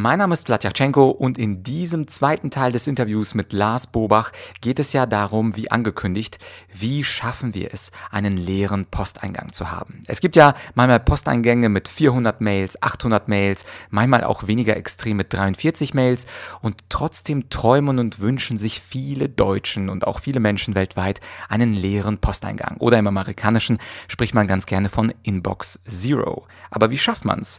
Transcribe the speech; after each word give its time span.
Mein 0.00 0.20
Name 0.20 0.34
ist 0.34 0.46
Vladyachenko 0.46 1.10
und 1.10 1.38
in 1.38 1.64
diesem 1.64 2.06
zweiten 2.06 2.52
Teil 2.52 2.70
des 2.70 2.86
Interviews 2.86 3.34
mit 3.34 3.52
Lars 3.52 3.88
Bobach 3.88 4.30
geht 4.60 4.78
es 4.78 4.92
ja 4.92 5.06
darum, 5.06 5.56
wie 5.56 5.72
angekündigt, 5.72 6.38
wie 6.72 7.02
schaffen 7.02 7.52
wir 7.52 7.74
es, 7.74 7.90
einen 8.12 8.36
leeren 8.36 8.86
Posteingang 8.86 9.52
zu 9.52 9.72
haben. 9.72 10.04
Es 10.06 10.20
gibt 10.20 10.36
ja 10.36 10.54
manchmal 10.76 11.00
Posteingänge 11.00 11.68
mit 11.68 11.88
400 11.88 12.40
Mails, 12.40 12.80
800 12.80 13.26
Mails, 13.26 13.64
manchmal 13.90 14.22
auch 14.22 14.46
weniger 14.46 14.76
extrem 14.76 15.16
mit 15.16 15.34
43 15.34 15.94
Mails 15.94 16.28
und 16.60 16.76
trotzdem 16.90 17.50
träumen 17.50 17.98
und 17.98 18.20
wünschen 18.20 18.56
sich 18.56 18.80
viele 18.80 19.28
Deutschen 19.28 19.88
und 19.88 20.06
auch 20.06 20.20
viele 20.20 20.38
Menschen 20.38 20.76
weltweit 20.76 21.20
einen 21.48 21.74
leeren 21.74 22.18
Posteingang. 22.18 22.76
Oder 22.78 23.00
im 23.00 23.08
amerikanischen 23.08 23.78
spricht 24.06 24.36
man 24.36 24.46
ganz 24.46 24.66
gerne 24.66 24.90
von 24.90 25.12
Inbox 25.24 25.80
Zero. 25.88 26.46
Aber 26.70 26.90
wie 26.90 26.98
schafft 26.98 27.24
man's? 27.24 27.58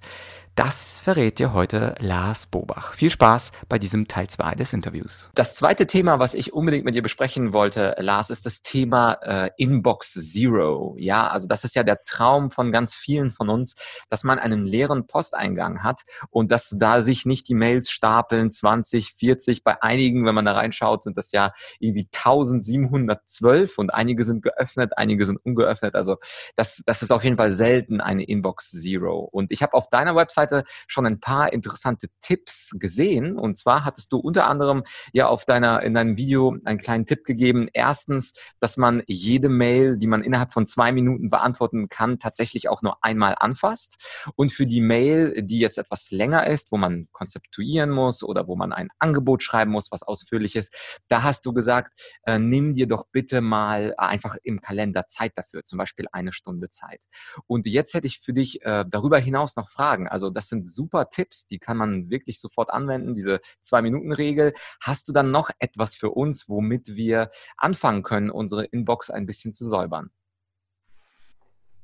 Das 0.60 1.00
verrät 1.00 1.40
dir 1.40 1.54
heute 1.54 1.96
Lars 2.00 2.46
Bobach. 2.46 2.92
Viel 2.92 3.10
Spaß 3.10 3.54
bei 3.70 3.80
diesem 3.80 4.10
Teil 4.10 4.28
2 4.28 4.56
des 4.56 4.74
Interviews. 4.74 5.32
Das 5.34 5.56
zweite 5.56 5.88
Thema, 5.88 6.20
was 6.20 6.34
ich 6.34 6.52
unbedingt 6.52 6.84
mit 6.84 6.96
dir 6.96 7.02
besprechen 7.02 7.54
wollte, 7.54 7.96
Lars, 7.98 8.30
ist 8.30 8.46
das 8.46 8.62
Thema 8.62 9.14
äh, 9.22 9.52
Inbox 9.56 10.16
Zero. 10.16 10.98
Ja, 11.00 11.28
also 11.28 11.48
das 11.48 11.64
ist 11.64 11.78
ja 11.78 11.84
der 11.84 12.04
Traum 12.04 12.52
von 12.52 12.74
ganz 12.74 12.94
vielen 12.94 13.32
von 13.32 13.48
uns, 13.48 13.78
dass 14.10 14.26
man 14.26 14.38
einen 14.38 14.66
leeren 14.66 15.08
Posteingang 15.08 15.82
hat 15.82 16.02
und 16.30 16.52
dass 16.52 16.76
da 16.78 17.02
sich 17.02 17.26
nicht 17.26 17.48
die 17.48 17.56
Mails 17.56 17.90
stapeln, 17.90 18.52
20, 18.52 19.14
40. 19.14 19.64
Bei 19.64 19.82
einigen, 19.82 20.26
wenn 20.26 20.36
man 20.36 20.44
da 20.44 20.52
reinschaut, 20.52 21.06
sind 21.06 21.18
das 21.18 21.32
ja 21.32 21.54
irgendwie 21.80 22.10
1712 22.14 23.78
und 23.78 23.94
einige 23.94 24.26
sind 24.26 24.42
geöffnet, 24.42 24.98
einige 24.98 25.26
sind 25.26 25.38
ungeöffnet. 25.38 25.96
Also 25.96 26.18
das, 26.58 26.84
das 26.86 27.02
ist 27.02 27.12
auf 27.12 27.24
jeden 27.24 27.38
Fall 27.38 27.54
selten 27.54 28.02
eine 28.02 28.26
Inbox 28.26 28.72
Zero. 28.72 29.20
Und 29.20 29.54
ich 29.54 29.64
habe 29.64 29.74
auf 29.74 29.90
deiner 29.90 30.18
Website 30.18 30.49
Seite 30.50 30.64
schon 30.88 31.06
ein 31.06 31.20
paar 31.20 31.54
interessante 31.54 32.08
Tipps 32.22 32.72
gesehen. 32.78 33.38
Und 33.38 33.58
zwar 33.58 33.86
hattest 33.86 34.12
du 34.12 34.18
unter 34.18 34.48
anderem 34.48 34.84
ja 35.14 35.28
auf 35.28 35.46
deiner, 35.46 35.82
in 35.84 35.94
deinem 35.94 36.18
Video 36.18 36.58
einen 36.66 36.80
kleinen 36.80 37.06
Tipp 37.06 37.24
gegeben. 37.24 37.68
Erstens, 37.74 38.34
dass 38.60 38.78
man 38.78 39.04
jede 39.08 39.50
Mail, 39.50 39.98
die 39.98 40.08
man 40.08 40.24
innerhalb 40.24 40.52
von 40.52 40.68
zwei 40.68 40.92
Minuten 40.92 41.30
beantworten 41.30 41.90
kann, 41.90 42.20
tatsächlich 42.20 42.70
auch 42.70 42.82
nur 42.82 43.04
einmal 43.04 43.36
anfasst. 43.38 44.04
Und 44.36 44.52
für 44.52 44.66
die 44.66 44.82
Mail, 44.82 45.42
die 45.44 45.60
jetzt 45.60 45.78
etwas 45.78 46.12
länger 46.12 46.48
ist, 46.48 46.72
wo 46.72 46.78
man 46.78 47.08
konzeptuieren 47.12 47.92
muss 47.92 48.24
oder 48.24 48.48
wo 48.48 48.56
man 48.56 48.74
ein 48.74 48.90
Angebot 49.00 49.44
schreiben 49.44 49.72
muss, 49.72 49.92
was 49.92 50.04
ausführlich 50.04 50.56
ist, 50.56 50.74
da 51.08 51.24
hast 51.24 51.46
du 51.46 51.54
gesagt, 51.54 52.00
äh, 52.24 52.40
nimm 52.40 52.74
dir 52.74 52.88
doch 52.88 53.06
bitte 53.12 53.42
mal 53.42 53.94
einfach 53.98 54.36
im 54.44 54.62
Kalender 54.62 55.08
Zeit 55.08 55.38
dafür, 55.38 55.64
zum 55.64 55.78
Beispiel 55.78 56.08
eine 56.12 56.34
Stunde 56.34 56.70
Zeit. 56.70 57.04
Und 57.48 57.66
jetzt 57.66 57.94
hätte 57.94 58.08
ich 58.08 58.20
für 58.20 58.34
dich 58.34 58.64
äh, 58.64 58.86
darüber 58.88 59.20
hinaus 59.20 59.56
noch 59.56 59.70
Fragen. 59.70 60.08
Also 60.08 60.29
das 60.30 60.50
sind 60.50 60.68
super 60.68 61.10
Tipps, 61.10 61.48
die 61.48 61.60
kann 61.60 61.78
man 61.78 62.10
wirklich 62.10 62.40
sofort 62.40 62.72
anwenden, 62.72 63.16
diese 63.16 63.42
Zwei-Minuten-Regel. 63.62 64.54
Hast 64.82 65.08
du 65.08 65.12
dann 65.14 65.32
noch 65.32 65.50
etwas 65.60 65.96
für 65.96 66.12
uns, 66.12 66.50
womit 66.50 66.96
wir 66.96 67.30
anfangen 67.58 68.04
können, 68.04 68.30
unsere 68.30 68.66
Inbox 68.66 69.10
ein 69.10 69.26
bisschen 69.26 69.54
zu 69.54 69.68
säubern? 69.68 70.12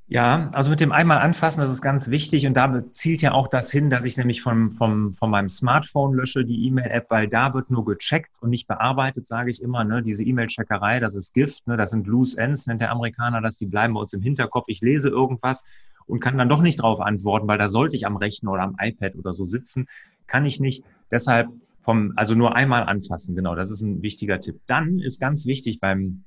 Ja, 0.07 0.51
also 0.53 0.69
mit 0.69 0.79
dem 0.81 0.91
einmal 0.91 1.17
anfassen, 1.17 1.61
das 1.61 1.71
ist 1.71 1.81
ganz 1.81 2.11
wichtig 2.11 2.45
und 2.45 2.53
da 2.53 2.83
zielt 2.91 3.23
ja 3.23 3.31
auch 3.31 3.47
das 3.47 3.71
hin, 3.71 3.89
dass 3.89 4.05
ich 4.05 4.15
nämlich 4.17 4.43
vom, 4.43 4.69
vom, 4.69 5.15
von 5.15 5.31
meinem 5.31 5.49
Smartphone 5.49 6.13
lösche, 6.13 6.45
die 6.45 6.67
E-Mail-App, 6.67 7.09
weil 7.09 7.27
da 7.27 7.55
wird 7.55 7.71
nur 7.71 7.85
gecheckt 7.85 8.29
und 8.39 8.51
nicht 8.51 8.67
bearbeitet, 8.67 9.25
sage 9.25 9.49
ich 9.49 9.63
immer. 9.63 9.83
Ne? 9.83 10.03
Diese 10.03 10.23
E-Mail-Checkerei, 10.23 10.99
das 10.99 11.15
ist 11.15 11.33
Gift, 11.33 11.65
ne? 11.65 11.75
das 11.75 11.89
sind 11.89 12.05
Loose 12.05 12.39
Ends, 12.39 12.67
nennt 12.67 12.81
der 12.81 12.91
Amerikaner 12.91 13.41
das, 13.41 13.57
die 13.57 13.65
bleiben 13.65 13.95
bei 13.95 14.01
uns 14.01 14.13
im 14.13 14.21
Hinterkopf. 14.21 14.65
Ich 14.67 14.81
lese 14.81 15.09
irgendwas 15.09 15.63
und 16.07 16.19
kann 16.19 16.37
dann 16.37 16.49
doch 16.49 16.61
nicht 16.61 16.79
darauf 16.79 17.01
antworten, 17.01 17.47
weil 17.47 17.57
da 17.57 17.67
sollte 17.67 17.95
ich 17.95 18.05
am 18.05 18.17
Rechner 18.17 18.51
oder 18.51 18.63
am 18.63 18.75
iPad 18.79 19.15
oder 19.15 19.33
so 19.33 19.45
sitzen. 19.45 19.87
Kann 20.27 20.45
ich 20.45 20.59
nicht. 20.59 20.83
Deshalb 21.11 21.49
vom, 21.81 22.13
also 22.15 22.35
nur 22.35 22.55
einmal 22.55 22.83
anfassen. 22.83 23.35
Genau, 23.35 23.55
das 23.55 23.69
ist 23.69 23.81
ein 23.81 24.01
wichtiger 24.01 24.41
Tipp. 24.41 24.59
Dann 24.67 24.99
ist 24.99 25.19
ganz 25.19 25.45
wichtig 25.45 25.79
beim 25.79 26.23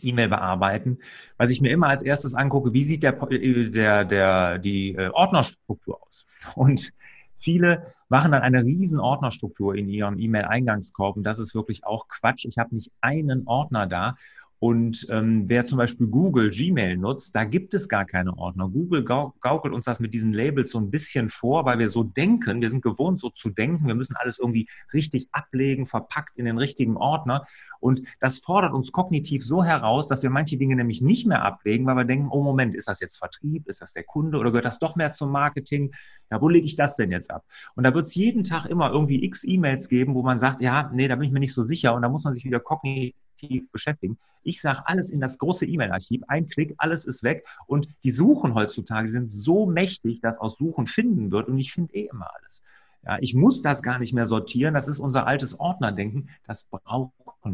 E-Mail 0.00 0.28
bearbeiten, 0.28 0.98
was 1.36 1.50
ich 1.50 1.60
mir 1.60 1.70
immer 1.70 1.88
als 1.88 2.02
erstes 2.02 2.34
angucke, 2.34 2.72
wie 2.72 2.84
sieht 2.84 3.02
der, 3.02 3.12
der, 3.12 4.04
der, 4.04 4.58
die 4.58 4.94
äh, 4.94 5.08
Ordnerstruktur 5.10 6.00
aus? 6.02 6.26
Und 6.56 6.90
viele 7.38 7.94
machen 8.08 8.32
dann 8.32 8.42
eine 8.42 8.64
riesen 8.64 9.00
Ordnerstruktur 9.00 9.74
in 9.74 9.88
ihrem 9.88 10.18
E-Mail-Eingangskorb 10.18 11.16
und 11.16 11.24
das 11.24 11.38
ist 11.38 11.54
wirklich 11.54 11.84
auch 11.84 12.08
Quatsch. 12.08 12.44
Ich 12.44 12.58
habe 12.58 12.74
nicht 12.74 12.90
einen 13.00 13.46
Ordner 13.46 13.86
da 13.86 14.16
und 14.64 15.06
ähm, 15.10 15.44
wer 15.46 15.66
zum 15.66 15.76
Beispiel 15.76 16.06
Google 16.06 16.48
Gmail 16.48 16.96
nutzt, 16.96 17.36
da 17.36 17.44
gibt 17.44 17.74
es 17.74 17.86
gar 17.86 18.06
keine 18.06 18.38
Ordner. 18.38 18.66
Google 18.66 19.04
gaukelt 19.04 19.74
uns 19.74 19.84
das 19.84 20.00
mit 20.00 20.14
diesen 20.14 20.32
Labels 20.32 20.70
so 20.70 20.78
ein 20.78 20.90
bisschen 20.90 21.28
vor, 21.28 21.66
weil 21.66 21.78
wir 21.78 21.90
so 21.90 22.02
denken, 22.02 22.62
wir 22.62 22.70
sind 22.70 22.80
gewohnt 22.80 23.20
so 23.20 23.28
zu 23.28 23.50
denken, 23.50 23.86
wir 23.86 23.94
müssen 23.94 24.16
alles 24.16 24.38
irgendwie 24.38 24.66
richtig 24.94 25.28
ablegen, 25.32 25.84
verpackt 25.84 26.38
in 26.38 26.46
den 26.46 26.56
richtigen 26.56 26.96
Ordner. 26.96 27.44
Und 27.78 28.04
das 28.20 28.38
fordert 28.38 28.72
uns 28.72 28.90
kognitiv 28.90 29.44
so 29.44 29.62
heraus, 29.62 30.08
dass 30.08 30.22
wir 30.22 30.30
manche 30.30 30.56
Dinge 30.56 30.76
nämlich 30.76 31.02
nicht 31.02 31.26
mehr 31.26 31.42
ablegen, 31.42 31.84
weil 31.84 31.96
wir 31.96 32.06
denken, 32.06 32.28
oh 32.30 32.42
Moment, 32.42 32.74
ist 32.74 32.88
das 32.88 33.00
jetzt 33.00 33.18
Vertrieb, 33.18 33.68
ist 33.68 33.82
das 33.82 33.92
der 33.92 34.04
Kunde 34.04 34.38
oder 34.38 34.50
gehört 34.50 34.64
das 34.64 34.78
doch 34.78 34.96
mehr 34.96 35.10
zum 35.10 35.30
Marketing? 35.30 35.92
Ja, 36.30 36.40
wo 36.40 36.48
lege 36.48 36.64
ich 36.64 36.76
das 36.76 36.96
denn 36.96 37.10
jetzt 37.10 37.30
ab? 37.30 37.44
Und 37.74 37.84
da 37.84 37.92
wird 37.92 38.06
es 38.06 38.14
jeden 38.14 38.44
Tag 38.44 38.64
immer 38.64 38.90
irgendwie 38.90 39.24
x 39.24 39.44
E-Mails 39.44 39.90
geben, 39.90 40.14
wo 40.14 40.22
man 40.22 40.38
sagt, 40.38 40.62
ja, 40.62 40.90
nee, 40.94 41.06
da 41.06 41.16
bin 41.16 41.26
ich 41.26 41.32
mir 41.32 41.40
nicht 41.40 41.52
so 41.52 41.64
sicher 41.64 41.94
und 41.94 42.00
da 42.00 42.08
muss 42.08 42.24
man 42.24 42.32
sich 42.32 42.46
wieder 42.46 42.60
kognitiv 42.60 43.14
aktiv 43.44 43.70
beschäftigen. 43.70 44.18
Ich 44.42 44.60
sage 44.60 44.86
alles 44.86 45.10
in 45.10 45.20
das 45.20 45.38
große 45.38 45.66
E-Mail-Archiv, 45.66 46.22
ein 46.28 46.46
Klick, 46.46 46.74
alles 46.78 47.04
ist 47.04 47.22
weg. 47.22 47.46
Und 47.66 47.88
die 48.02 48.10
Suchen 48.10 48.54
heutzutage 48.54 49.10
sind 49.10 49.30
so 49.30 49.66
mächtig, 49.66 50.20
dass 50.20 50.38
aus 50.38 50.58
Suchen 50.58 50.86
finden 50.86 51.30
wird. 51.30 51.48
Und 51.48 51.58
ich 51.58 51.72
finde 51.72 51.94
eh 51.94 52.06
immer 52.06 52.30
alles. 52.34 52.62
Ja, 53.04 53.18
ich 53.20 53.34
muss 53.34 53.60
das 53.62 53.82
gar 53.82 53.98
nicht 53.98 54.14
mehr 54.14 54.26
sortieren. 54.26 54.74
Das 54.74 54.88
ist 54.88 54.98
unser 54.98 55.26
altes 55.26 55.60
Ordnerdenken. 55.60 56.30
Das 56.46 56.64
brauchen 56.64 57.12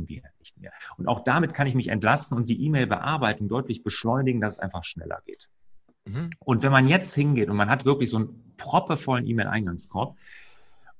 wir 0.08 0.22
nicht 0.38 0.58
mehr. 0.60 0.72
Und 0.96 1.08
auch 1.08 1.20
damit 1.24 1.54
kann 1.54 1.66
ich 1.66 1.74
mich 1.74 1.88
entlasten 1.88 2.36
und 2.36 2.48
die 2.48 2.64
E-Mail-Bearbeitung 2.64 3.48
deutlich 3.48 3.82
beschleunigen, 3.82 4.40
dass 4.40 4.54
es 4.54 4.58
einfach 4.60 4.84
schneller 4.84 5.20
geht. 5.26 5.48
Mhm. 6.04 6.30
Und 6.38 6.62
wenn 6.62 6.72
man 6.72 6.86
jetzt 6.86 7.14
hingeht 7.14 7.48
und 7.50 7.56
man 7.56 7.68
hat 7.68 7.84
wirklich 7.84 8.10
so 8.10 8.18
einen 8.18 8.54
proppevollen 8.56 9.26
E-Mail-Eingangskorb 9.26 10.16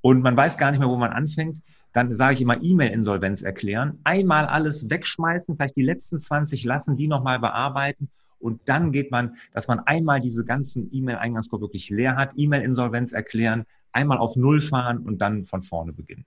und 0.00 0.22
man 0.22 0.36
weiß 0.36 0.58
gar 0.58 0.72
nicht 0.72 0.80
mehr, 0.80 0.88
wo 0.88 0.96
man 0.96 1.12
anfängt, 1.12 1.62
dann 1.92 2.14
sage 2.14 2.34
ich 2.34 2.40
immer 2.40 2.62
E-Mail-Insolvenz 2.62 3.42
erklären. 3.42 3.98
Einmal 4.04 4.46
alles 4.46 4.90
wegschmeißen, 4.90 5.56
vielleicht 5.56 5.76
die 5.76 5.82
letzten 5.82 6.18
20 6.18 6.64
lassen, 6.64 6.96
die 6.96 7.08
nochmal 7.08 7.38
bearbeiten. 7.38 8.08
Und 8.38 8.60
dann 8.66 8.90
geht 8.92 9.10
man, 9.10 9.36
dass 9.52 9.68
man 9.68 9.80
einmal 9.80 10.20
diese 10.20 10.44
ganzen 10.44 10.88
E-Mail-Eingangskorb 10.92 11.60
wirklich 11.60 11.90
leer 11.90 12.16
hat, 12.16 12.32
E-Mail-Insolvenz 12.36 13.12
erklären, 13.12 13.66
einmal 13.92 14.18
auf 14.18 14.36
Null 14.36 14.60
fahren 14.60 14.98
und 14.98 15.18
dann 15.18 15.44
von 15.44 15.62
vorne 15.62 15.92
beginnen. 15.92 16.24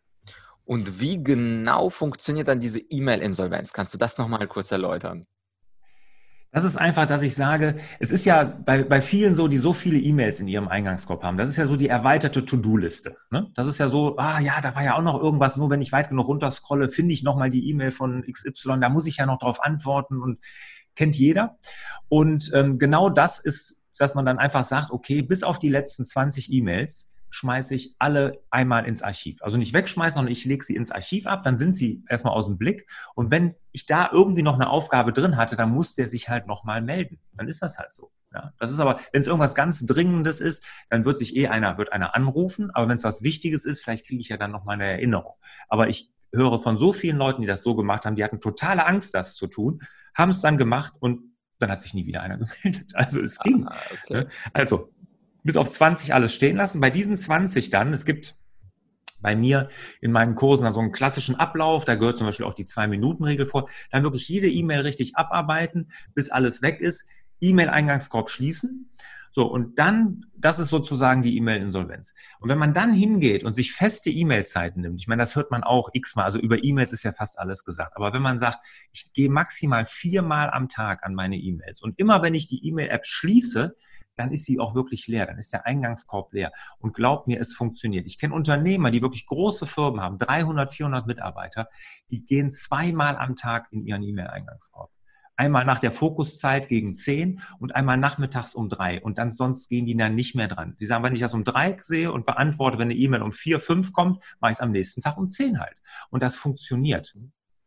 Und 0.66 1.00
wie 1.00 1.22
genau 1.22 1.90
funktioniert 1.90 2.48
dann 2.48 2.60
diese 2.60 2.80
E-Mail-Insolvenz? 2.80 3.74
Kannst 3.74 3.94
du 3.94 3.98
das 3.98 4.18
nochmal 4.18 4.48
kurz 4.48 4.72
erläutern? 4.72 5.26
Das 6.54 6.64
ist 6.64 6.76
einfach, 6.76 7.08
dass 7.08 7.24
ich 7.24 7.34
sage, 7.34 7.78
es 8.00 8.12
ist 8.12 8.26
ja 8.26 8.44
bei, 8.44 8.84
bei 8.84 9.02
vielen 9.02 9.34
so, 9.34 9.48
die 9.48 9.58
so 9.58 9.74
viele 9.74 9.98
E-Mails 9.98 10.40
in 10.40 10.48
ihrem 10.48 10.68
Eingangskorb 10.68 11.24
haben. 11.24 11.36
Das 11.36 11.50
ist 11.50 11.58
ja 11.58 11.66
so 11.66 11.76
die 11.76 11.88
erweiterte 11.88 12.46
To-Do-Liste. 12.46 13.18
Ne? 13.32 13.52
Das 13.56 13.66
ist 13.66 13.80
ja 13.80 13.88
so, 13.88 14.18
ah 14.18 14.40
ja, 14.40 14.62
da 14.62 14.76
war 14.76 14.84
ja 14.84 14.96
auch 14.96 15.02
noch 15.02 15.20
irgendwas. 15.20 15.58
Nur 15.58 15.72
wenn 15.72 15.82
ich 15.82 15.92
weit 15.92 16.10
genug 16.10 16.28
runterscrolle, 16.28 16.90
finde 16.90 17.16
ich 17.16 17.24
nochmal 17.24 17.50
die 17.50 17.68
E-Mail 17.72 17.92
von 17.92 18.24
XY. 18.32 18.80
Da 18.80 18.90
muss 18.90 19.08
ich 19.08 19.18
ja 19.18 19.26
noch 19.26 19.40
drauf 19.40 19.64
antworten 19.64 20.22
und 20.22 20.40
kennt 20.96 21.18
jeder. 21.18 21.58
Und 22.08 22.52
ähm, 22.54 22.78
genau 22.78 23.10
das 23.10 23.40
ist, 23.40 23.88
dass 23.98 24.14
man 24.14 24.24
dann 24.24 24.38
einfach 24.38 24.64
sagt, 24.64 24.92
okay, 24.92 25.24
bis 25.24 25.42
auf 25.42 25.58
die 25.58 25.70
letzten 25.70 26.06
20 26.06 26.54
E-Mails 26.54 27.10
schmeiße 27.34 27.74
ich 27.74 27.96
alle 27.98 28.44
einmal 28.52 28.86
ins 28.86 29.02
Archiv. 29.02 29.42
Also 29.42 29.58
nicht 29.58 29.74
wegschmeißen, 29.74 30.16
sondern 30.16 30.32
ich 30.32 30.46
lege 30.46 30.64
sie 30.64 30.76
ins 30.76 30.92
Archiv 30.92 31.26
ab, 31.26 31.44
dann 31.44 31.58
sind 31.58 31.74
sie 31.74 32.04
erstmal 32.08 32.34
aus 32.34 32.46
dem 32.46 32.60
Blick. 32.60 32.88
Und 33.16 33.32
wenn 33.32 33.56
ich 33.72 33.88
da 33.88 34.10
irgendwie 34.12 34.44
noch 34.44 34.54
eine 34.54 34.70
Aufgabe 34.70 35.14
drin 35.14 35.36
hatte, 35.36 35.56
dann 35.56 35.72
muss 35.72 35.96
der 35.96 36.06
sich 36.06 36.30
halt 36.30 36.46
nochmal 36.46 36.82
melden. 36.82 37.20
Dann 37.34 37.48
ist 37.48 37.64
das 37.64 37.80
halt 37.80 37.92
so. 37.92 38.12
Ja, 38.32 38.54
das 38.60 38.72
ist 38.72 38.80
aber, 38.80 39.00
wenn 39.12 39.22
es 39.22 39.28
irgendwas 39.28 39.56
ganz 39.56 39.86
Dringendes 39.86 40.40
ist, 40.40 40.64
dann 40.90 41.06
wird 41.06 41.18
sich 41.18 41.36
eh 41.36 41.48
einer, 41.48 41.78
wird 41.78 41.92
einer 41.92 42.16
anrufen. 42.16 42.70
Aber 42.72 42.88
wenn 42.88 42.96
es 42.96 43.04
was 43.04 43.24
Wichtiges 43.24 43.66
ist, 43.66 43.84
vielleicht 43.84 44.06
kriege 44.06 44.22
ich 44.22 44.30
ja 44.30 44.38
dann 44.38 44.52
nochmal 44.52 44.76
eine 44.76 44.86
Erinnerung. 44.86 45.34
Aber 45.70 45.88
ich 45.90 46.12
höre 46.32 46.60
von 46.60 46.78
so 46.78 46.94
vielen 46.94 47.18
Leuten, 47.18 47.42
die 47.42 47.48
das 47.48 47.64
so 47.64 47.76
gemacht 47.76 48.06
haben, 48.06 48.16
die 48.16 48.24
hatten 48.24 48.42
totale 48.42 48.86
Angst, 48.86 49.16
das 49.16 49.36
zu 49.36 49.48
tun, 49.48 49.82
haben 50.16 50.30
es 50.30 50.42
dann 50.42 50.58
gemacht 50.58 50.94
und 51.00 51.34
dann 51.60 51.72
hat 51.72 51.82
sich 51.82 51.94
nie 51.94 52.06
wieder 52.06 52.22
einer 52.22 52.38
gemeldet. 52.64 52.92
Also 52.94 53.22
es 53.22 53.40
ging. 53.40 53.68
Ah, 53.68 53.76
okay. 53.92 54.14
Ne? 54.14 54.28
Also 54.54 54.93
bis 55.44 55.58
auf 55.58 55.70
20 55.70 56.14
alles 56.14 56.34
stehen 56.34 56.58
lassen. 56.58 56.82
Bei 56.82 56.90
diesen 56.90 57.18
20 57.18 57.70
dann, 57.70 57.94
es 57.94 58.06
gibt 58.06 58.38
bei 59.24 59.36
mir 59.36 59.70
in 60.02 60.12
meinen 60.12 60.36
Kursen 60.36 60.66
also 60.66 60.82
einen 60.82 60.92
klassischen 60.92 61.36
Ablauf, 61.36 61.86
da 61.86 61.96
gehört 61.96 62.18
zum 62.18 62.28
Beispiel 62.28 62.46
auch 62.46 62.54
die 62.54 62.66
Zwei-Minuten-Regel 62.66 63.46
vor, 63.46 63.70
dann 63.90 64.04
wirklich 64.04 64.28
jede 64.28 64.50
E-Mail 64.50 64.82
richtig 64.82 65.16
abarbeiten, 65.16 65.92
bis 66.14 66.30
alles 66.30 66.62
weg 66.62 66.82
ist. 66.82 67.08
E-Mail-Eingangskorb 67.40 68.30
schließen. 68.30 68.92
So, 69.36 69.48
und 69.48 69.80
dann, 69.80 70.28
das 70.38 70.60
ist 70.60 70.70
sozusagen 70.70 71.24
die 71.24 71.36
E-Mail-Insolvenz. 71.38 72.14
Und 72.40 72.50
wenn 72.50 72.60
man 72.60 72.76
dann 72.76 72.94
hingeht 72.94 73.44
und 73.44 73.54
sich 73.54 73.74
feste 73.74 74.12
E-Mail-Zeiten 74.12 74.82
nimmt, 74.82 75.02
ich 75.02 75.08
meine, 75.08 75.24
das 75.24 75.36
hört 75.36 75.50
man 75.50 75.64
auch 75.64 75.90
x-mal, 75.92 76.24
also 76.24 76.38
über 76.38 76.64
E-Mails 76.64 76.92
ist 76.92 77.02
ja 77.02 77.12
fast 77.12 77.40
alles 77.40 77.66
gesagt, 77.66 77.98
aber 77.98 78.14
wenn 78.14 78.22
man 78.22 78.38
sagt, 78.38 78.60
ich 78.92 79.12
gehe 79.14 79.32
maximal 79.32 79.86
viermal 79.86 80.52
am 80.52 80.70
Tag 80.70 81.04
an 81.04 81.16
meine 81.16 81.36
E-Mails 81.36 81.82
und 81.82 81.98
immer 81.98 82.22
wenn 82.22 82.36
ich 82.36 82.48
die 82.48 82.64
E-Mail-App 82.68 83.08
schließe, 83.08 83.76
dann 84.16 84.32
ist 84.32 84.46
sie 84.46 84.60
auch 84.60 84.76
wirklich 84.76 85.08
leer, 85.08 85.26
dann 85.26 85.40
ist 85.40 85.52
der 85.52 85.66
Eingangskorb 85.66 86.32
leer. 86.34 86.52
Und 86.78 86.94
glaubt 86.94 87.26
mir, 87.26 87.40
es 87.40 87.56
funktioniert. 87.56 88.06
Ich 88.06 88.20
kenne 88.20 88.36
Unternehmer, 88.36 88.92
die 88.92 89.02
wirklich 89.02 89.26
große 89.26 89.66
Firmen 89.66 90.02
haben, 90.02 90.20
300, 90.20 90.72
400 90.72 91.08
Mitarbeiter, 91.08 91.70
die 92.12 92.24
gehen 92.24 92.52
zweimal 92.52 93.16
am 93.16 93.36
Tag 93.36 93.70
in 93.72 93.84
ihren 93.84 94.04
E-Mail-Eingangskorb. 94.04 94.92
Einmal 95.44 95.66
nach 95.66 95.80
der 95.80 95.92
Fokuszeit 95.92 96.70
gegen 96.70 96.94
10 96.94 97.42
und 97.60 97.76
einmal 97.76 97.98
nachmittags 97.98 98.56
um 98.56 98.70
drei. 98.70 99.02
Und 99.02 99.18
dann 99.18 99.34
sonst 99.34 99.68
gehen 99.68 99.86
die 99.86 99.98
dann 99.98 100.16
nicht 100.16 100.36
mehr 100.36 100.48
dran. 100.48 100.78
Die 100.80 100.86
sagen, 100.86 101.04
wenn 101.04 101.14
ich 101.14 101.20
das 101.20 101.34
um 101.34 101.44
drei 101.44 101.78
sehe 101.82 102.14
und 102.14 102.26
beantworte, 102.26 102.78
wenn 102.78 102.88
eine 102.88 102.96
E-Mail 102.96 103.22
um 103.22 103.34
vier, 103.34 103.60
fünf 103.60 103.92
kommt, 103.92 104.24
mache 104.40 104.52
ich 104.52 104.58
es 104.58 104.62
am 104.62 104.72
nächsten 104.72 105.02
Tag 105.02 105.18
um 105.18 105.30
zehn 105.30 105.60
halt. 105.60 105.76
Und 106.10 106.24
das 106.24 106.38
funktioniert. 106.38 107.14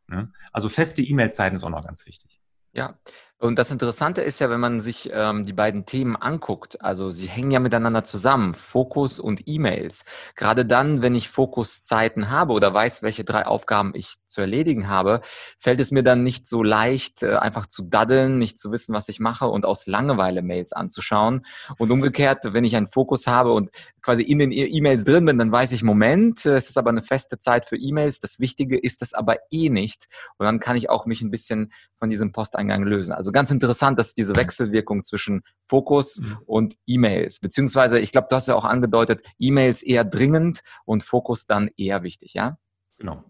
Ne? 0.06 0.32
Also 0.52 0.70
feste 0.70 1.02
E-Mail-Zeiten 1.02 1.56
ist 1.56 1.64
auch 1.64 1.70
noch 1.70 1.84
ganz 1.84 2.06
wichtig. 2.06 2.40
Ja, 2.72 2.98
und 3.38 3.58
das 3.58 3.70
Interessante 3.70 4.22
ist 4.22 4.38
ja, 4.40 4.48
wenn 4.48 4.60
man 4.60 4.80
sich 4.80 5.10
ähm, 5.12 5.44
die 5.44 5.52
beiden 5.52 5.84
Themen 5.84 6.16
anguckt, 6.16 6.80
also 6.82 7.10
sie 7.10 7.26
hängen 7.26 7.50
ja 7.50 7.60
miteinander 7.60 8.02
zusammen, 8.02 8.54
Fokus 8.54 9.20
und 9.20 9.42
E-Mails. 9.44 10.06
Gerade 10.36 10.64
dann, 10.64 11.02
wenn 11.02 11.14
ich 11.14 11.28
Fokuszeiten 11.28 12.30
habe 12.30 12.54
oder 12.54 12.72
weiß, 12.72 13.02
welche 13.02 13.24
drei 13.24 13.46
Aufgaben 13.46 13.92
ich 13.94 14.14
zu 14.24 14.40
erledigen 14.40 14.88
habe, 14.88 15.20
fällt 15.58 15.80
es 15.80 15.90
mir 15.90 16.02
dann 16.02 16.22
nicht 16.22 16.48
so 16.48 16.62
leicht, 16.62 17.22
äh, 17.22 17.36
einfach 17.36 17.66
zu 17.66 17.82
daddeln, 17.82 18.38
nicht 18.38 18.58
zu 18.58 18.72
wissen, 18.72 18.94
was 18.94 19.10
ich 19.10 19.20
mache 19.20 19.48
und 19.48 19.66
aus 19.66 19.86
Langeweile 19.86 20.40
Mails 20.40 20.72
anzuschauen. 20.72 21.44
Und 21.76 21.90
umgekehrt, 21.90 22.54
wenn 22.54 22.64
ich 22.64 22.74
einen 22.74 22.86
Fokus 22.86 23.26
habe 23.26 23.52
und 23.52 23.70
quasi 24.00 24.22
in 24.22 24.38
den 24.38 24.50
e- 24.50 24.64
E-Mails 24.64 25.04
drin 25.04 25.26
bin, 25.26 25.36
dann 25.36 25.52
weiß 25.52 25.72
ich, 25.72 25.82
Moment, 25.82 26.46
äh, 26.46 26.56
es 26.56 26.70
ist 26.70 26.78
aber 26.78 26.88
eine 26.88 27.02
feste 27.02 27.38
Zeit 27.38 27.66
für 27.66 27.76
E-Mails. 27.76 28.18
Das 28.18 28.40
Wichtige 28.40 28.78
ist 28.78 29.02
das 29.02 29.12
aber 29.12 29.36
eh 29.50 29.68
nicht. 29.68 30.06
Und 30.38 30.46
dann 30.46 30.58
kann 30.58 30.76
ich 30.78 30.88
auch 30.88 31.04
mich 31.04 31.20
ein 31.20 31.30
bisschen 31.30 31.72
von 31.98 32.10
diesem 32.10 32.32
Posteingang 32.32 32.82
lösen. 32.82 33.12
Also 33.12 33.32
ganz 33.32 33.50
interessant, 33.50 33.98
dass 33.98 34.14
diese 34.14 34.36
Wechselwirkung 34.36 35.04
zwischen 35.04 35.42
Fokus 35.68 36.20
mhm. 36.20 36.38
und 36.46 36.76
E-Mails, 36.86 37.40
beziehungsweise 37.40 37.98
ich 37.98 38.12
glaube, 38.12 38.28
du 38.30 38.36
hast 38.36 38.48
ja 38.48 38.54
auch 38.54 38.64
angedeutet, 38.64 39.22
E-Mails 39.38 39.82
eher 39.82 40.04
dringend 40.04 40.60
und 40.84 41.02
Fokus 41.02 41.46
dann 41.46 41.70
eher 41.76 42.02
wichtig, 42.02 42.34
ja? 42.34 42.58
Genau. 42.98 43.24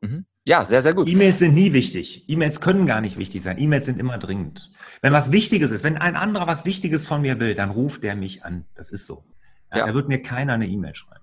Mhm. 0.00 0.26
Ja, 0.46 0.64
sehr, 0.64 0.80
sehr 0.80 0.94
gut. 0.94 1.08
E-Mails 1.10 1.40
sind 1.40 1.52
nie 1.52 1.74
wichtig. 1.74 2.26
E-Mails 2.28 2.62
können 2.62 2.86
gar 2.86 3.02
nicht 3.02 3.18
wichtig 3.18 3.42
sein. 3.42 3.58
E-Mails 3.58 3.84
sind 3.84 4.00
immer 4.00 4.16
dringend. 4.16 4.70
Wenn 5.02 5.12
was 5.12 5.30
Wichtiges 5.30 5.72
ist, 5.72 5.84
wenn 5.84 5.98
ein 5.98 6.16
anderer 6.16 6.46
was 6.46 6.64
Wichtiges 6.64 7.06
von 7.06 7.20
mir 7.20 7.38
will, 7.38 7.54
dann 7.54 7.70
ruft 7.70 8.02
der 8.02 8.16
mich 8.16 8.44
an. 8.44 8.64
Das 8.74 8.90
ist 8.90 9.06
so. 9.06 9.24
Ja, 9.72 9.80
ja. 9.80 9.86
Da 9.86 9.94
wird 9.94 10.08
mir 10.08 10.22
keiner 10.22 10.54
eine 10.54 10.66
E-Mail 10.66 10.94
schreiben. 10.94 11.17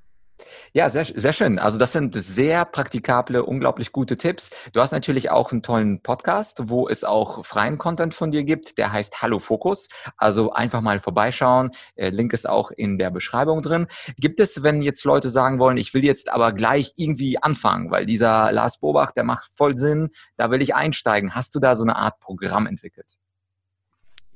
Ja, 0.74 0.90
sehr, 0.90 1.06
sehr 1.06 1.32
schön. 1.32 1.60
Also 1.60 1.78
das 1.78 1.94
sind 1.94 2.16
sehr 2.16 2.66
praktikable, 2.66 3.44
unglaublich 3.44 3.92
gute 3.92 4.18
Tipps. 4.18 4.52
Du 4.74 4.82
hast 4.82 4.92
natürlich 4.92 5.30
auch 5.30 5.52
einen 5.52 5.64
tollen 5.64 6.02
Podcast, 6.02 6.64
wo 6.66 6.90
es 6.90 7.04
auch 7.04 7.46
freien 7.46 7.78
Content 7.78 8.14
von 8.14 8.32
dir 8.32 8.44
gibt. 8.44 8.78
Der 8.78 8.92
heißt 8.92 9.22
Hallo 9.22 9.40
Fokus. 9.40 9.88
Also 10.18 10.52
einfach 10.52 10.82
mal 10.82 11.00
vorbeischauen. 11.00 11.72
Äh, 11.96 12.10
Link 12.10 12.34
ist 12.34 12.48
auch 12.48 12.72
in 12.72 12.98
der 12.98 13.10
Beschreibung 13.12 13.62
drin. 13.62 13.88
Gibt 14.18 14.40
es, 14.40 14.64
wenn 14.64 14.82
jetzt 14.82 15.06
Leute 15.06 15.30
sagen 15.30 15.60
wollen, 15.60 15.78
ich 15.78 15.94
will 15.94 16.04
jetzt 16.04 16.30
aber 16.30 16.52
gleich 16.52 16.94
irgendwie 16.98 17.42
anfangen, 17.42 17.90
weil 17.92 18.06
dieser 18.06 18.52
Lars 18.52 18.80
Bobach, 18.80 19.12
der 19.12 19.24
macht 19.24 19.50
voll 19.56 19.78
Sinn, 19.78 20.10
da 20.36 20.52
will 20.52 20.62
ich 20.62 20.76
einsteigen. 20.76 21.36
Hast 21.36 21.56
du 21.56 21.60
da 21.60 21.76
so 21.76 21.84
eine 21.84 21.96
Art 21.96 22.20
Programm 22.20 22.68
entwickelt? 22.68 23.16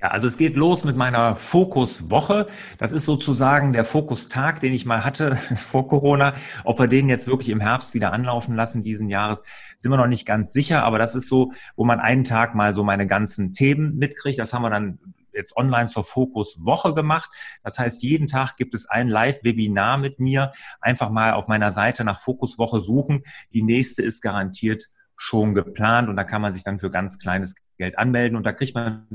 Ja, 0.01 0.11
also 0.11 0.27
es 0.27 0.37
geht 0.37 0.55
los 0.55 0.85
mit 0.85 0.95
meiner 0.95 1.35
Fokuswoche. 1.35 2.47
Das 2.77 2.93
ist 2.93 3.03
sozusagen 3.03 3.73
der 3.73 3.83
Fokustag, 3.83 4.61
den 4.61 4.73
ich 4.73 4.85
mal 4.85 5.03
hatte 5.03 5.35
vor 5.57 5.89
Corona. 5.89 6.35
Ob 6.63 6.79
wir 6.79 6.87
den 6.87 7.09
jetzt 7.09 7.27
wirklich 7.27 7.49
im 7.49 7.59
Herbst 7.59 7.93
wieder 7.93 8.13
anlaufen 8.13 8.55
lassen 8.55 8.81
diesen 8.81 9.09
Jahres, 9.09 9.43
sind 9.75 9.91
wir 9.91 9.97
noch 9.97 10.07
nicht 10.07 10.25
ganz 10.25 10.53
sicher. 10.53 10.85
Aber 10.85 10.99
das 10.99 11.15
ist 11.15 11.27
so, 11.27 11.51
wo 11.75 11.83
man 11.83 11.99
einen 11.99 12.23
Tag 12.23 12.55
mal 12.55 12.73
so 12.73 12.83
meine 12.85 13.07
ganzen 13.07 13.51
Themen 13.51 13.97
mitkriegt. 13.97 14.39
Das 14.39 14.53
haben 14.53 14.61
wir 14.61 14.69
dann 14.69 14.99
jetzt 15.33 15.57
online 15.57 15.87
zur 15.87 16.05
Fokuswoche 16.05 16.93
gemacht. 16.93 17.29
Das 17.63 17.77
heißt, 17.77 18.01
jeden 18.01 18.27
Tag 18.27 18.55
gibt 18.55 18.75
es 18.75 18.89
ein 18.89 19.09
Live-Webinar 19.09 19.97
mit 19.97 20.19
mir. 20.21 20.51
Einfach 20.79 21.09
mal 21.09 21.33
auf 21.33 21.47
meiner 21.47 21.71
Seite 21.71 22.05
nach 22.05 22.21
Fokuswoche 22.21 22.79
suchen. 22.79 23.23
Die 23.51 23.63
nächste 23.63 24.01
ist 24.01 24.21
garantiert 24.21 24.85
schon 25.17 25.53
geplant 25.53 26.07
und 26.07 26.15
da 26.15 26.23
kann 26.23 26.41
man 26.41 26.53
sich 26.53 26.63
dann 26.63 26.79
für 26.79 26.89
ganz 26.89 27.19
kleines 27.19 27.55
Geld 27.77 27.97
anmelden 27.97 28.37
und 28.37 28.45
da 28.45 28.53
kriegt 28.53 28.73
man 28.73 29.05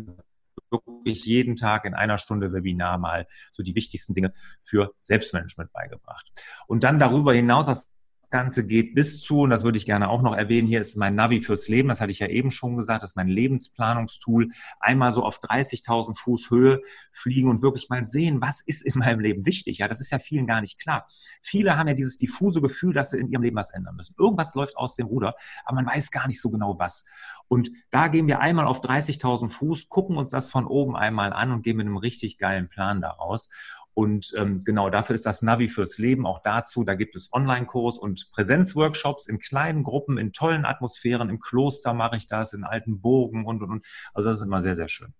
wirklich 1.04 1.24
jeden 1.24 1.56
Tag 1.56 1.84
in 1.84 1.94
einer 1.94 2.18
Stunde 2.18 2.52
Webinar 2.52 2.98
mal 2.98 3.26
so 3.52 3.62
die 3.62 3.74
wichtigsten 3.74 4.14
Dinge 4.14 4.32
für 4.60 4.94
Selbstmanagement 5.00 5.72
beigebracht. 5.72 6.30
Und 6.66 6.84
dann 6.84 6.98
darüber 6.98 7.34
hinaus, 7.34 7.66
das 7.66 7.93
Ganze 8.34 8.66
geht 8.66 8.96
bis 8.96 9.20
zu, 9.20 9.42
und 9.42 9.50
das 9.50 9.62
würde 9.62 9.78
ich 9.78 9.86
gerne 9.86 10.08
auch 10.08 10.20
noch 10.20 10.34
erwähnen, 10.34 10.66
hier 10.66 10.80
ist 10.80 10.96
mein 10.96 11.14
Navi 11.14 11.40
fürs 11.40 11.68
Leben, 11.68 11.88
das 11.88 12.00
hatte 12.00 12.10
ich 12.10 12.18
ja 12.18 12.26
eben 12.26 12.50
schon 12.50 12.76
gesagt, 12.76 13.04
das 13.04 13.12
ist 13.12 13.16
mein 13.16 13.28
Lebensplanungstool. 13.28 14.48
Einmal 14.80 15.12
so 15.12 15.22
auf 15.22 15.40
30.000 15.40 16.18
Fuß 16.18 16.50
Höhe 16.50 16.80
fliegen 17.12 17.48
und 17.48 17.62
wirklich 17.62 17.88
mal 17.90 18.04
sehen, 18.06 18.40
was 18.40 18.60
ist 18.60 18.82
in 18.82 18.98
meinem 18.98 19.20
Leben 19.20 19.46
wichtig. 19.46 19.78
Ja, 19.78 19.86
das 19.86 20.00
ist 20.00 20.10
ja 20.10 20.18
vielen 20.18 20.48
gar 20.48 20.60
nicht 20.62 20.80
klar. 20.80 21.06
Viele 21.42 21.76
haben 21.76 21.86
ja 21.86 21.94
dieses 21.94 22.18
diffuse 22.18 22.60
Gefühl, 22.60 22.92
dass 22.92 23.10
sie 23.12 23.20
in 23.20 23.28
ihrem 23.28 23.42
Leben 23.42 23.56
was 23.56 23.70
ändern 23.70 23.94
müssen. 23.94 24.16
Irgendwas 24.18 24.56
läuft 24.56 24.76
aus 24.76 24.96
dem 24.96 25.06
Ruder, 25.06 25.36
aber 25.64 25.76
man 25.76 25.86
weiß 25.86 26.10
gar 26.10 26.26
nicht 26.26 26.40
so 26.40 26.50
genau 26.50 26.76
was. 26.76 27.04
Und 27.46 27.70
da 27.92 28.08
gehen 28.08 28.26
wir 28.26 28.40
einmal 28.40 28.66
auf 28.66 28.80
30.000 28.80 29.48
Fuß, 29.50 29.88
gucken 29.88 30.16
uns 30.16 30.30
das 30.30 30.50
von 30.50 30.66
oben 30.66 30.96
einmal 30.96 31.32
an 31.32 31.52
und 31.52 31.62
gehen 31.62 31.76
mit 31.76 31.86
einem 31.86 31.98
richtig 31.98 32.38
geilen 32.38 32.68
Plan 32.68 33.00
daraus. 33.00 33.48
Und 33.94 34.32
ähm, 34.36 34.64
genau 34.64 34.90
dafür 34.90 35.14
ist 35.14 35.24
das 35.24 35.40
Navi 35.42 35.68
fürs 35.68 35.98
Leben 35.98 36.26
auch 36.26 36.40
dazu. 36.40 36.84
Da 36.84 36.94
gibt 36.94 37.14
es 37.14 37.32
Online-Kurs 37.32 37.96
und 37.96 38.30
Präsenzworkshops 38.32 39.28
in 39.28 39.38
kleinen 39.38 39.84
Gruppen, 39.84 40.18
in 40.18 40.32
tollen 40.32 40.64
Atmosphären. 40.64 41.30
Im 41.30 41.38
Kloster 41.38 41.94
mache 41.94 42.16
ich 42.16 42.26
das, 42.26 42.52
in 42.52 42.64
alten 42.64 43.00
Burgen 43.00 43.46
und, 43.46 43.62
und, 43.62 43.70
und. 43.70 43.86
Also 44.12 44.28
das 44.28 44.38
ist 44.38 44.42
immer 44.42 44.60
sehr, 44.60 44.74
sehr 44.74 44.88
schön. 44.88 45.14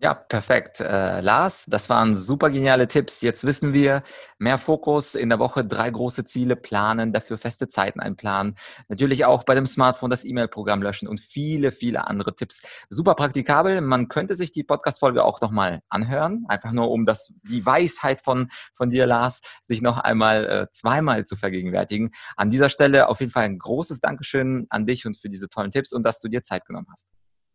Ja, 0.00 0.14
perfekt. 0.14 0.78
Äh, 0.78 1.20
Lars, 1.22 1.64
das 1.66 1.90
waren 1.90 2.14
super 2.14 2.50
geniale 2.50 2.86
Tipps. 2.86 3.20
Jetzt 3.20 3.42
wissen 3.42 3.72
wir, 3.72 4.04
mehr 4.38 4.56
Fokus 4.56 5.16
in 5.16 5.28
der 5.28 5.40
Woche, 5.40 5.64
drei 5.64 5.90
große 5.90 6.24
Ziele 6.24 6.54
planen, 6.54 7.12
dafür 7.12 7.36
feste 7.36 7.66
Zeiten 7.66 7.98
einplanen. 7.98 8.54
Natürlich 8.86 9.24
auch 9.24 9.42
bei 9.42 9.56
dem 9.56 9.66
Smartphone 9.66 10.08
das 10.08 10.24
E-Mail-Programm 10.24 10.82
löschen 10.82 11.08
und 11.08 11.20
viele, 11.20 11.72
viele 11.72 12.06
andere 12.06 12.36
Tipps. 12.36 12.62
Super 12.88 13.16
praktikabel. 13.16 13.80
Man 13.80 14.06
könnte 14.06 14.36
sich 14.36 14.52
die 14.52 14.62
Podcast-Folge 14.62 15.24
auch 15.24 15.40
nochmal 15.40 15.80
anhören, 15.88 16.44
einfach 16.46 16.70
nur 16.70 16.92
um 16.92 17.04
das, 17.04 17.32
die 17.42 17.66
Weisheit 17.66 18.20
von, 18.20 18.50
von 18.76 18.90
dir, 18.90 19.04
Lars, 19.04 19.40
sich 19.64 19.82
noch 19.82 19.98
einmal 19.98 20.46
äh, 20.46 20.66
zweimal 20.70 21.24
zu 21.24 21.34
vergegenwärtigen. 21.34 22.12
An 22.36 22.50
dieser 22.50 22.68
Stelle 22.68 23.08
auf 23.08 23.18
jeden 23.18 23.32
Fall 23.32 23.44
ein 23.44 23.58
großes 23.58 24.00
Dankeschön 24.00 24.68
an 24.70 24.86
dich 24.86 25.06
und 25.06 25.16
für 25.16 25.28
diese 25.28 25.48
tollen 25.48 25.72
Tipps 25.72 25.92
und 25.92 26.04
dass 26.04 26.20
du 26.20 26.28
dir 26.28 26.42
Zeit 26.42 26.66
genommen 26.66 26.86
hast. 26.92 27.08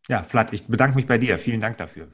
Ja, 0.10 0.24
Flat, 0.24 0.52
ich 0.52 0.68
bedanke 0.68 0.98
mich 0.98 1.08
bei 1.08 1.18
dir. 1.18 1.40
Vielen 1.40 1.62
Dank 1.62 1.78
dafür. 1.78 2.10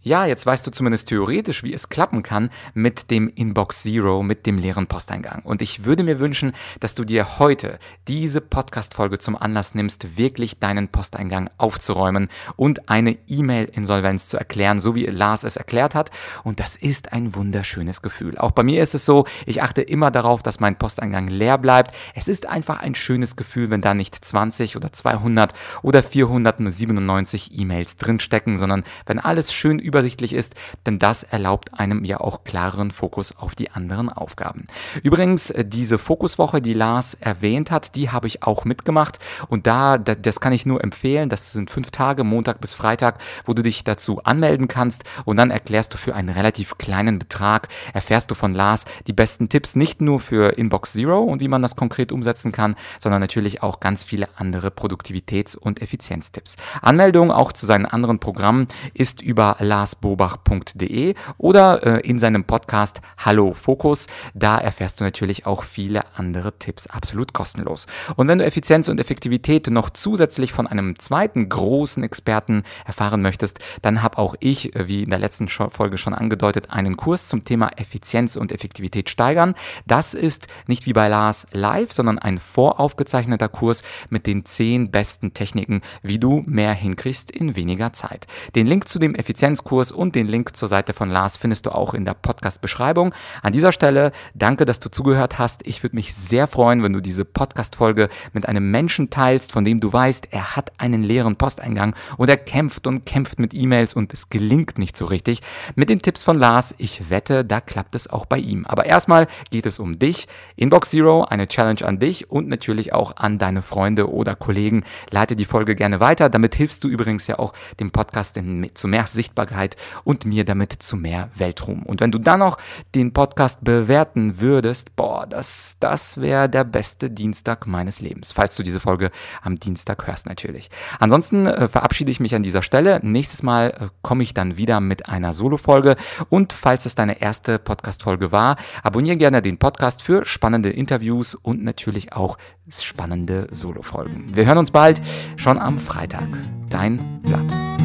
Ja, 0.00 0.26
jetzt 0.26 0.46
weißt 0.46 0.64
du 0.64 0.70
zumindest 0.70 1.08
theoretisch, 1.08 1.64
wie 1.64 1.74
es 1.74 1.88
klappen 1.88 2.22
kann 2.22 2.50
mit 2.72 3.10
dem 3.10 3.28
Inbox 3.34 3.82
Zero, 3.82 4.22
mit 4.22 4.46
dem 4.46 4.56
leeren 4.56 4.86
Posteingang. 4.86 5.42
Und 5.42 5.60
ich 5.60 5.84
würde 5.84 6.04
mir 6.04 6.20
wünschen, 6.20 6.52
dass 6.78 6.94
du 6.94 7.04
dir 7.04 7.40
heute 7.40 7.80
diese 8.06 8.40
Podcast-Folge 8.40 9.18
zum 9.18 9.34
Anlass 9.34 9.74
nimmst, 9.74 10.16
wirklich 10.16 10.60
deinen 10.60 10.86
Posteingang 10.86 11.50
aufzuräumen 11.58 12.28
und 12.54 12.88
eine 12.88 13.18
E-Mail-Insolvenz 13.26 14.28
zu 14.28 14.38
erklären, 14.38 14.78
so 14.78 14.94
wie 14.94 15.06
Lars 15.06 15.42
es 15.42 15.56
erklärt 15.56 15.96
hat. 15.96 16.12
Und 16.44 16.60
das 16.60 16.76
ist 16.76 17.12
ein 17.12 17.34
wunderschönes 17.34 18.00
Gefühl. 18.00 18.38
Auch 18.38 18.52
bei 18.52 18.62
mir 18.62 18.84
ist 18.84 18.94
es 18.94 19.04
so, 19.04 19.26
ich 19.46 19.64
achte 19.64 19.82
immer 19.82 20.12
darauf, 20.12 20.44
dass 20.44 20.60
mein 20.60 20.78
Posteingang 20.78 21.26
leer 21.26 21.58
bleibt. 21.58 21.92
Es 22.14 22.28
ist 22.28 22.46
einfach 22.46 22.78
ein 22.78 22.94
schönes 22.94 23.34
Gefühl, 23.34 23.70
wenn 23.70 23.80
da 23.80 23.94
nicht 23.94 24.24
20 24.24 24.76
oder 24.76 24.92
200 24.92 25.54
oder 25.82 26.04
497 26.04 27.58
E-Mails 27.58 27.96
drinstecken, 27.96 28.56
sondern 28.56 28.84
wenn 29.04 29.18
alles 29.18 29.52
schön 29.52 29.80
übersichtlich 29.88 30.32
ist, 30.32 30.54
denn 30.86 30.98
das 30.98 31.22
erlaubt 31.22 31.74
einem 31.80 32.04
ja 32.04 32.20
auch 32.20 32.44
klareren 32.44 32.90
Fokus 32.90 33.34
auf 33.36 33.54
die 33.54 33.70
anderen 33.70 34.10
Aufgaben. 34.10 34.66
Übrigens, 35.02 35.50
äh, 35.50 35.64
diese 35.64 35.98
Fokuswoche, 35.98 36.60
die 36.60 36.74
Lars 36.74 37.14
erwähnt 37.14 37.70
hat, 37.70 37.96
die 37.96 38.10
habe 38.10 38.26
ich 38.26 38.42
auch 38.42 38.64
mitgemacht 38.64 39.18
und 39.48 39.66
da, 39.66 39.98
das 39.98 40.40
kann 40.40 40.52
ich 40.52 40.66
nur 40.66 40.84
empfehlen, 40.84 41.28
das 41.28 41.52
sind 41.52 41.70
fünf 41.70 41.90
Tage, 41.90 42.22
Montag 42.22 42.60
bis 42.60 42.74
Freitag, 42.74 43.18
wo 43.46 43.54
du 43.54 43.62
dich 43.62 43.82
dazu 43.82 44.22
anmelden 44.22 44.68
kannst 44.68 45.04
und 45.24 45.36
dann 45.38 45.50
erklärst 45.50 45.94
du 45.94 45.98
für 45.98 46.14
einen 46.14 46.28
relativ 46.28 46.76
kleinen 46.76 47.18
Betrag, 47.18 47.68
erfährst 47.94 48.30
du 48.30 48.34
von 48.34 48.54
Lars 48.54 48.84
die 49.06 49.12
besten 49.12 49.48
Tipps, 49.48 49.74
nicht 49.74 50.00
nur 50.00 50.20
für 50.20 50.58
Inbox 50.58 50.92
Zero 50.92 51.20
und 51.20 51.40
wie 51.40 51.48
man 51.48 51.62
das 51.62 51.76
konkret 51.76 52.12
umsetzen 52.12 52.52
kann, 52.52 52.76
sondern 52.98 53.20
natürlich 53.20 53.62
auch 53.62 53.80
ganz 53.80 54.02
viele 54.02 54.28
andere 54.36 54.68
Produktivitäts- 54.68 55.56
und 55.56 55.80
Effizienztipps. 55.80 56.56
Anmeldung 56.82 57.30
auch 57.30 57.52
zu 57.52 57.64
seinen 57.64 57.86
anderen 57.86 58.18
Programmen 58.18 58.68
ist 58.94 59.22
über 59.22 59.56
Lars 59.60 59.77
larsbobach.de 59.78 61.14
oder 61.36 61.86
äh, 61.86 62.00
in 62.00 62.18
seinem 62.18 62.44
Podcast 62.44 63.00
Hallo 63.18 63.52
Fokus. 63.52 64.08
Da 64.34 64.58
erfährst 64.58 64.98
du 64.98 65.04
natürlich 65.04 65.46
auch 65.46 65.62
viele 65.62 66.02
andere 66.16 66.58
Tipps 66.58 66.88
absolut 66.88 67.32
kostenlos. 67.32 67.86
Und 68.16 68.26
wenn 68.26 68.38
du 68.38 68.44
Effizienz 68.44 68.88
und 68.88 68.98
Effektivität 68.98 69.68
noch 69.70 69.90
zusätzlich 69.90 70.52
von 70.52 70.66
einem 70.66 70.98
zweiten 70.98 71.48
großen 71.48 72.02
Experten 72.02 72.64
erfahren 72.84 73.22
möchtest, 73.22 73.60
dann 73.82 74.02
habe 74.02 74.18
auch 74.18 74.34
ich, 74.40 74.74
äh, 74.74 74.88
wie 74.88 75.04
in 75.04 75.10
der 75.10 75.20
letzten 75.20 75.48
Folge 75.48 75.96
schon 75.96 76.14
angedeutet, 76.14 76.70
einen 76.70 76.96
Kurs 76.96 77.28
zum 77.28 77.44
Thema 77.44 77.70
Effizienz 77.76 78.34
und 78.34 78.50
Effektivität 78.50 79.10
steigern. 79.10 79.54
Das 79.86 80.12
ist 80.12 80.48
nicht 80.66 80.86
wie 80.86 80.92
bei 80.92 81.06
Lars 81.06 81.46
live, 81.52 81.92
sondern 81.92 82.18
ein 82.18 82.38
voraufgezeichneter 82.38 83.48
Kurs 83.48 83.82
mit 84.10 84.26
den 84.26 84.44
zehn 84.44 84.90
besten 84.90 85.34
Techniken, 85.34 85.82
wie 86.02 86.18
du 86.18 86.42
mehr 86.48 86.72
hinkriegst 86.72 87.30
in 87.30 87.54
weniger 87.54 87.92
Zeit. 87.92 88.26
Den 88.56 88.66
Link 88.66 88.88
zu 88.88 88.98
dem 88.98 89.14
Effizienzkurs 89.14 89.67
und 89.68 90.14
den 90.14 90.28
Link 90.28 90.56
zur 90.56 90.66
Seite 90.66 90.94
von 90.94 91.10
Lars 91.10 91.36
findest 91.36 91.66
du 91.66 91.74
auch 91.74 91.92
in 91.92 92.06
der 92.06 92.14
Podcast-Beschreibung. 92.14 93.14
An 93.42 93.52
dieser 93.52 93.70
Stelle 93.70 94.12
danke, 94.34 94.64
dass 94.64 94.80
du 94.80 94.90
zugehört 94.90 95.38
hast. 95.38 95.66
Ich 95.66 95.82
würde 95.82 95.94
mich 95.94 96.14
sehr 96.14 96.46
freuen, 96.46 96.82
wenn 96.82 96.94
du 96.94 97.00
diese 97.00 97.26
Podcast-Folge 97.26 98.08
mit 98.32 98.48
einem 98.48 98.70
Menschen 98.70 99.10
teilst, 99.10 99.52
von 99.52 99.66
dem 99.66 99.78
du 99.78 99.92
weißt, 99.92 100.28
er 100.30 100.56
hat 100.56 100.72
einen 100.78 101.02
leeren 101.02 101.36
Posteingang 101.36 101.94
und 102.16 102.30
er 102.30 102.38
kämpft 102.38 102.86
und 102.86 103.04
kämpft 103.04 103.40
mit 103.40 103.52
E-Mails 103.52 103.92
und 103.92 104.14
es 104.14 104.30
gelingt 104.30 104.78
nicht 104.78 104.96
so 104.96 105.04
richtig. 105.04 105.40
Mit 105.74 105.90
den 105.90 106.00
Tipps 106.00 106.24
von 106.24 106.38
Lars, 106.38 106.74
ich 106.78 107.10
wette, 107.10 107.44
da 107.44 107.60
klappt 107.60 107.94
es 107.94 108.08
auch 108.08 108.24
bei 108.24 108.38
ihm. 108.38 108.64
Aber 108.64 108.86
erstmal 108.86 109.26
geht 109.50 109.66
es 109.66 109.78
um 109.78 109.98
dich. 109.98 110.28
Inbox 110.56 110.90
Zero, 110.90 111.24
eine 111.24 111.46
Challenge 111.46 111.84
an 111.84 111.98
dich 111.98 112.30
und 112.30 112.48
natürlich 112.48 112.94
auch 112.94 113.18
an 113.18 113.36
deine 113.36 113.60
Freunde 113.60 114.10
oder 114.10 114.34
Kollegen. 114.34 114.84
Leite 115.10 115.36
die 115.36 115.44
Folge 115.44 115.74
gerne 115.74 116.00
weiter. 116.00 116.30
Damit 116.30 116.54
hilfst 116.54 116.82
du 116.84 116.88
übrigens 116.88 117.26
ja 117.26 117.38
auch 117.38 117.52
dem 117.80 117.90
Podcast 117.90 118.38
in, 118.38 118.70
zu 118.72 118.88
mehr 118.88 119.04
Sichtbarkeit 119.04 119.57
und 120.04 120.24
mir 120.24 120.44
damit 120.44 120.72
zu 120.72 120.96
mehr 120.96 121.30
Weltruhm. 121.34 121.82
Und 121.82 122.00
wenn 122.00 122.10
du 122.10 122.18
dann 122.18 122.40
noch 122.40 122.58
den 122.94 123.12
Podcast 123.12 123.64
bewerten 123.64 124.40
würdest, 124.40 124.94
boah, 124.96 125.26
das, 125.26 125.76
das 125.80 126.20
wäre 126.20 126.48
der 126.48 126.64
beste 126.64 127.10
Dienstag 127.10 127.66
meines 127.66 128.00
Lebens. 128.00 128.32
Falls 128.32 128.56
du 128.56 128.62
diese 128.62 128.80
Folge 128.80 129.10
am 129.42 129.58
Dienstag 129.58 130.06
hörst 130.06 130.26
natürlich. 130.26 130.70
Ansonsten 130.98 131.46
äh, 131.46 131.68
verabschiede 131.68 132.10
ich 132.10 132.20
mich 132.20 132.34
an 132.34 132.42
dieser 132.42 132.62
Stelle. 132.62 133.00
Nächstes 133.02 133.42
Mal 133.42 133.70
äh, 133.70 133.88
komme 134.02 134.22
ich 134.22 134.34
dann 134.34 134.56
wieder 134.56 134.80
mit 134.80 135.08
einer 135.08 135.32
Solo-Folge. 135.32 135.96
Und 136.28 136.52
falls 136.52 136.86
es 136.86 136.94
deine 136.94 137.20
erste 137.20 137.58
Podcast-Folge 137.58 138.32
war, 138.32 138.56
abonniere 138.82 139.16
gerne 139.16 139.42
den 139.42 139.58
Podcast 139.58 140.02
für 140.02 140.24
spannende 140.24 140.70
Interviews 140.70 141.34
und 141.34 141.62
natürlich 141.64 142.12
auch 142.12 142.38
spannende 142.70 143.48
Solo-Folgen. 143.50 144.34
Wir 144.34 144.46
hören 144.46 144.58
uns 144.58 144.70
bald, 144.70 145.00
schon 145.36 145.58
am 145.58 145.78
Freitag. 145.78 146.28
Dein 146.68 147.22
Blatt. 147.22 147.77